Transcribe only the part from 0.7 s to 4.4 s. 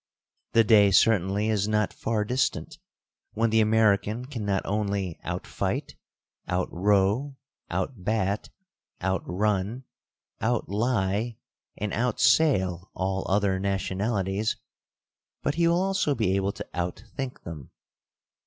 certainly is not far distant, when the American